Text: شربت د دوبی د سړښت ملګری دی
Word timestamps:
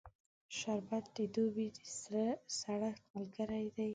شربت 0.57 1.05
د 1.17 1.17
دوبی 1.33 1.67
د 1.75 1.77
سړښت 2.63 2.99
ملګری 3.15 3.67
دی 3.75 3.89